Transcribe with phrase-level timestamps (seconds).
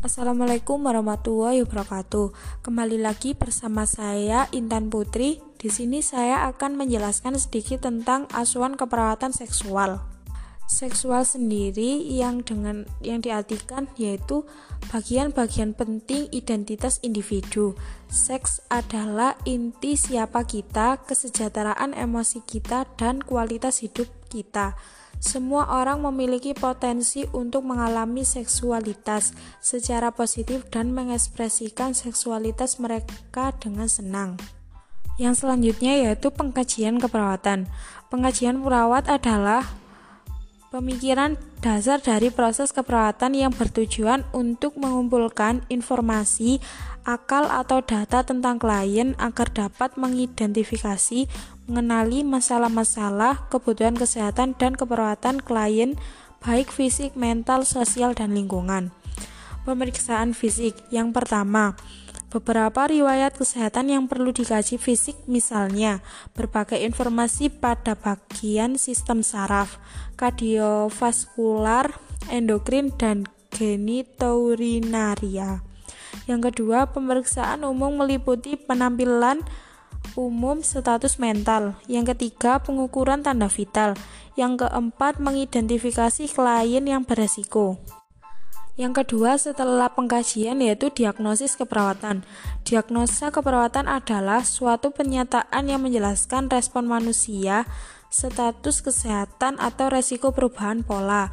[0.00, 2.32] Assalamualaikum warahmatullahi wabarakatuh.
[2.64, 5.44] Kembali lagi bersama saya Intan Putri.
[5.60, 10.00] Di sini saya akan menjelaskan sedikit tentang asuhan keperawatan seksual.
[10.64, 14.48] Seksual sendiri yang dengan yang diartikan yaitu
[14.88, 17.76] bagian-bagian penting identitas individu.
[18.08, 24.80] Seks adalah inti siapa kita, kesejahteraan emosi kita dan kualitas hidup kita.
[25.20, 34.40] Semua orang memiliki potensi untuk mengalami seksualitas secara positif dan mengekspresikan seksualitas mereka dengan senang.
[35.20, 37.68] Yang selanjutnya yaitu pengkajian keperawatan.
[38.08, 39.68] Pengkajian perawat adalah
[40.72, 46.64] pemikiran dasar dari proses keperawatan yang bertujuan untuk mengumpulkan informasi,
[47.04, 51.28] akal atau data tentang klien agar dapat mengidentifikasi,
[51.70, 55.94] mengenali masalah-masalah, kebutuhan kesehatan, dan keperawatan klien,
[56.42, 58.90] baik fisik, mental, sosial, dan lingkungan.
[59.62, 61.78] Pemeriksaan fisik yang pertama,
[62.34, 66.02] beberapa riwayat kesehatan yang perlu dikaji fisik, misalnya
[66.34, 69.78] berbagai informasi pada bagian sistem saraf,
[70.18, 71.94] kardiovaskular,
[72.34, 75.62] endokrin, dan genitourinaria.
[76.26, 79.46] Yang kedua, pemeriksaan umum meliputi penampilan
[80.18, 81.78] umum status mental.
[81.86, 83.94] Yang ketiga, pengukuran tanda vital.
[84.34, 87.78] Yang keempat, mengidentifikasi klien yang beresiko.
[88.80, 92.24] Yang kedua, setelah pengkajian yaitu diagnosis keperawatan.
[92.64, 97.68] Diagnosa keperawatan adalah suatu pernyataan yang menjelaskan respon manusia,
[98.08, 101.28] status kesehatan atau resiko perubahan pola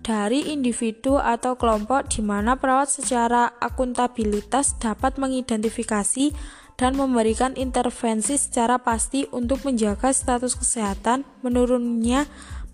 [0.00, 6.32] dari individu atau kelompok di mana perawat secara akuntabilitas dapat mengidentifikasi
[6.80, 12.24] dan memberikan intervensi secara pasti untuk menjaga status kesehatan, menurunnya,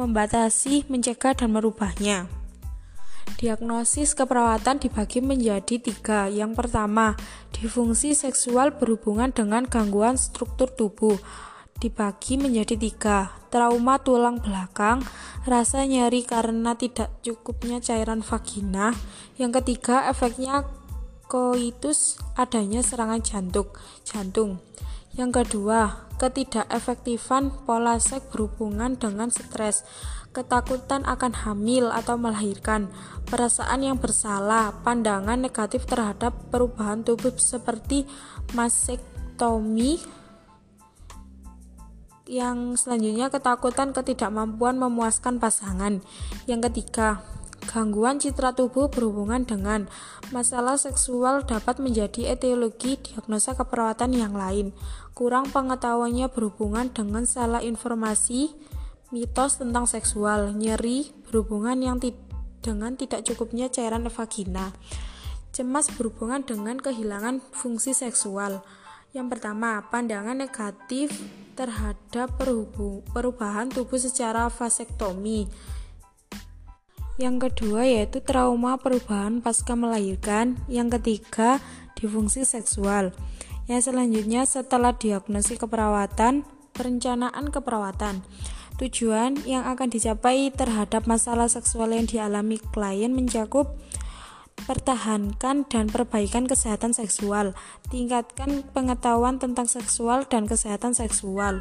[0.00, 2.24] membatasi, mencegah, dan merubahnya.
[3.36, 6.32] Diagnosis keperawatan dibagi menjadi tiga.
[6.32, 7.12] Yang pertama,
[7.52, 11.20] disfungsi seksual berhubungan dengan gangguan struktur tubuh
[11.80, 13.36] dibagi menjadi tiga.
[13.52, 15.04] Trauma tulang belakang,
[15.44, 18.96] rasa nyeri karena tidak cukupnya cairan vagina.
[19.36, 20.68] Yang ketiga, efeknya
[21.30, 23.70] koitus adanya serangan jantung.
[24.02, 24.58] jantung.
[25.14, 29.86] Yang kedua, ketidakefektifan pola seks berhubungan dengan stres,
[30.34, 32.90] ketakutan akan hamil atau melahirkan,
[33.30, 38.06] perasaan yang bersalah, pandangan negatif terhadap perubahan tubuh seperti
[38.54, 39.98] masektomi,
[42.30, 45.98] yang selanjutnya ketakutan ketidakmampuan memuaskan pasangan.
[46.46, 47.26] Yang ketiga,
[47.70, 49.86] Gangguan citra tubuh berhubungan dengan
[50.34, 54.74] masalah seksual dapat menjadi etiologi diagnosa keperawatan yang lain.
[55.14, 58.50] Kurang pengetahuannya berhubungan dengan salah informasi,
[59.14, 62.10] mitos tentang seksual, nyeri berhubungan yang ti
[62.58, 64.74] dengan tidak cukupnya cairan vagina.
[65.54, 68.66] Cemas berhubungan dengan kehilangan fungsi seksual.
[69.14, 71.14] Yang pertama, pandangan negatif
[71.54, 72.34] terhadap
[73.14, 75.46] perubahan tubuh secara vasektomi.
[77.20, 80.56] Yang kedua yaitu trauma perubahan pasca melahirkan.
[80.72, 81.60] Yang ketiga,
[81.92, 83.12] difungsi seksual.
[83.68, 88.24] Yang selanjutnya setelah diagnosis keperawatan, perencanaan keperawatan.
[88.80, 93.76] Tujuan yang akan dicapai terhadap masalah seksual yang dialami klien mencakup
[94.64, 97.52] pertahankan dan perbaikan kesehatan seksual,
[97.92, 101.60] tingkatkan pengetahuan tentang seksual dan kesehatan seksual.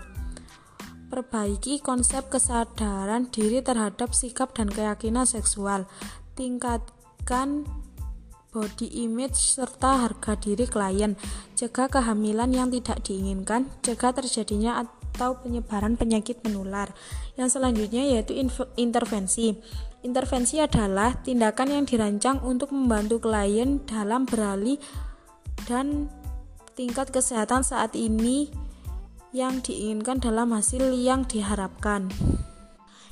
[1.09, 5.89] Perbaiki konsep kesadaran diri terhadap sikap dan keyakinan seksual.
[6.37, 7.65] Tingkatkan
[8.53, 11.17] body image serta harga diri klien.
[11.57, 16.93] Jaga kehamilan yang tidak diinginkan, jaga terjadinya atau penyebaran penyakit menular.
[17.41, 18.37] Yang selanjutnya yaitu
[18.77, 19.57] intervensi.
[20.05, 24.77] Intervensi adalah tindakan yang dirancang untuk membantu klien dalam beralih
[25.65, 26.07] dan
[26.77, 28.68] tingkat kesehatan saat ini
[29.29, 32.09] yang diinginkan dalam hasil yang diharapkan.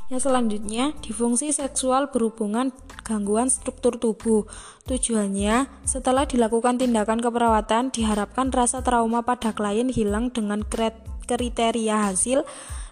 [0.07, 2.71] Yang selanjutnya, difungsi seksual berhubungan
[3.03, 4.47] gangguan struktur tubuh.
[4.87, 10.63] Tujuannya, setelah dilakukan tindakan keperawatan, diharapkan rasa trauma pada klien hilang dengan
[11.27, 12.47] kriteria hasil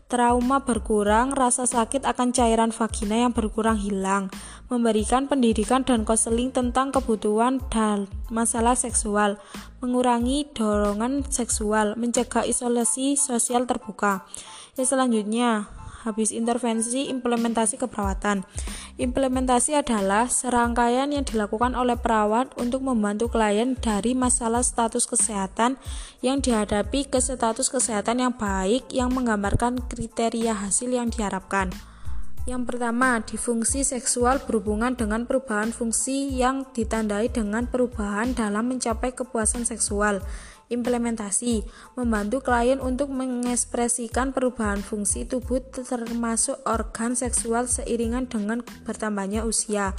[0.06, 4.30] trauma berkurang, rasa sakit akan cairan vagina yang berkurang hilang,
[4.70, 9.42] memberikan pendidikan dan konseling tentang kebutuhan dan masalah seksual,
[9.82, 14.30] mengurangi dorongan seksual, mencegah isolasi sosial terbuka.
[14.78, 15.66] Yang selanjutnya,
[16.06, 18.46] habis intervensi implementasi keperawatan.
[19.02, 25.82] Implementasi adalah serangkaian yang dilakukan oleh perawat untuk membantu klien dari masalah status kesehatan
[26.22, 31.74] yang dihadapi ke status kesehatan yang baik yang menggambarkan kriteria hasil yang diharapkan.
[32.46, 39.66] Yang pertama, difungsi seksual berhubungan dengan perubahan fungsi yang ditandai dengan perubahan dalam mencapai kepuasan
[39.66, 40.22] seksual.
[40.66, 41.62] Implementasi
[41.94, 49.94] membantu klien untuk mengekspresikan perubahan fungsi tubuh termasuk organ seksual seiringan dengan bertambahnya usia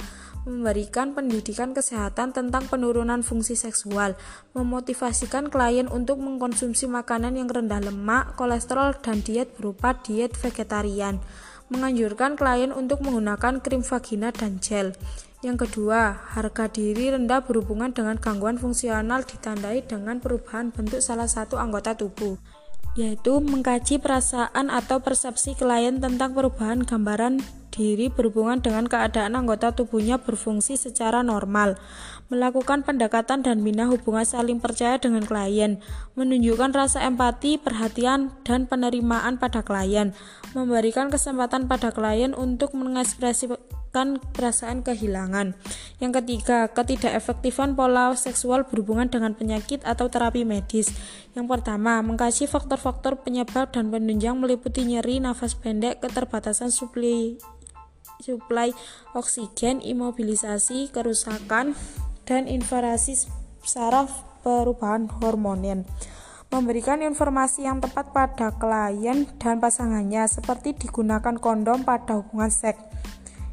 [0.47, 4.15] memberikan pendidikan kesehatan tentang penurunan fungsi seksual,
[4.55, 11.19] memotivasikan klien untuk mengkonsumsi makanan yang rendah lemak, kolesterol, dan diet berupa diet vegetarian,
[11.67, 14.95] menganjurkan klien untuk menggunakan krim vagina dan gel.
[15.45, 21.61] Yang kedua, harga diri rendah berhubungan dengan gangguan fungsional ditandai dengan perubahan bentuk salah satu
[21.61, 22.35] anggota tubuh
[22.97, 27.45] yaitu mengkaji perasaan atau persepsi klien tentang perubahan gambaran
[27.77, 31.77] diri berhubungan dengan keadaan anggota tubuhnya berfungsi secara normal,
[32.33, 35.77] melakukan pendekatan dan bina hubungan saling percaya dengan klien,
[36.17, 40.17] menunjukkan rasa empati, perhatian, dan penerimaan pada klien,
[40.57, 45.53] memberikan kesempatan pada klien untuk mengekspresikan perasaan kehilangan.
[46.01, 50.91] Yang ketiga, ketidakefektifan pola seksual berhubungan dengan penyakit atau terapi medis.
[51.37, 57.37] Yang pertama, mengkaji faktor-faktor penyebab dan penunjang meliputi nyeri, nafas pendek, keterbatasan suplai
[58.21, 58.73] suplai
[59.17, 61.77] oksigen, imobilisasi, kerusakan,
[62.27, 63.29] dan invasi
[63.63, 64.11] saraf
[64.43, 65.87] perubahan hormonen
[66.47, 72.79] memberikan informasi yang tepat pada klien dan pasangannya seperti digunakan kondom pada hubungan seks.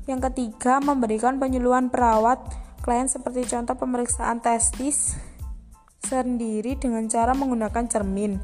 [0.05, 2.39] Yang ketiga memberikan penyuluhan perawat.
[2.85, 5.17] Klien seperti contoh pemeriksaan testis
[6.05, 8.37] sendiri dengan cara menggunakan cermin.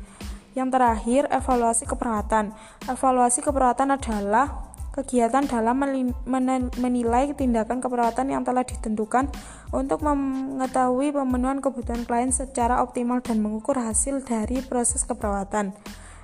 [0.56, 2.56] Yang terakhir evaluasi keperawatan.
[2.88, 5.80] Evaluasi keperawatan adalah kegiatan dalam
[6.76, 9.30] menilai tindakan keperawatan yang telah ditentukan
[9.70, 15.74] untuk mengetahui pemenuhan kebutuhan klien secara optimal dan mengukur hasil dari proses keperawatan.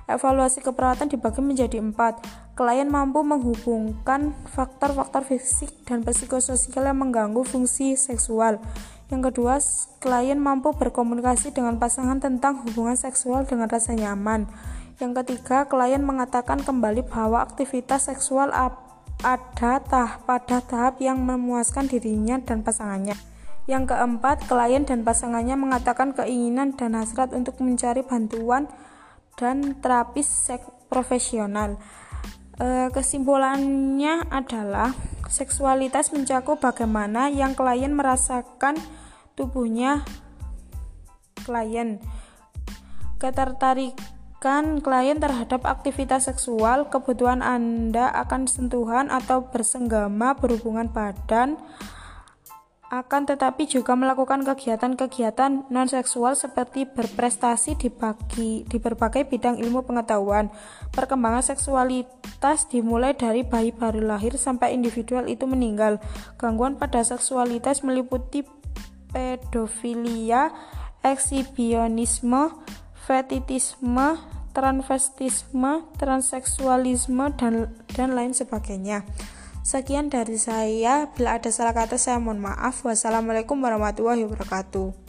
[0.07, 2.23] Evaluasi keperawatan dibagi menjadi empat.
[2.55, 8.63] Klien mampu menghubungkan faktor-faktor fisik dan psikososial yang mengganggu fungsi seksual.
[9.11, 9.59] Yang kedua,
[9.99, 14.47] klien mampu berkomunikasi dengan pasangan tentang hubungan seksual dengan rasa nyaman.
[14.97, 22.41] Yang ketiga, klien mengatakan kembali bahwa aktivitas seksual ada tah pada tahap yang memuaskan dirinya
[22.41, 23.13] dan pasangannya.
[23.69, 28.65] Yang keempat, klien dan pasangannya mengatakan keinginan dan hasrat untuk mencari bantuan
[29.37, 31.77] dan terapis seks profesional.
[32.57, 34.97] E, kesimpulannya adalah
[35.29, 38.81] seksualitas mencakup bagaimana yang klien merasakan
[39.37, 40.01] tubuhnya
[41.45, 42.01] klien.
[43.21, 51.57] Ketertarikan kan klien terhadap aktivitas seksual, kebutuhan Anda akan sentuhan atau bersenggama berhubungan badan,
[52.87, 60.47] akan tetapi juga melakukan kegiatan-kegiatan non-seksual seperti berprestasi di, bagi, di berbagai bidang ilmu pengetahuan.
[60.95, 65.99] Perkembangan seksualitas dimulai dari bayi baru lahir sampai individual itu meninggal.
[66.39, 68.47] Gangguan pada seksualitas meliputi
[69.11, 70.55] pedofilia,
[71.03, 72.55] ekshibionisme,
[73.07, 74.19] fetitisme,
[74.51, 79.07] transvestisme, transseksualisme, dan, dan lain sebagainya.
[79.63, 81.07] Sekian dari saya.
[81.15, 82.83] Bila ada salah kata, saya mohon maaf.
[82.83, 85.06] Wassalamualaikum warahmatullahi wabarakatuh.